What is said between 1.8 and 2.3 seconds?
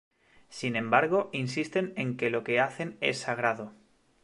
en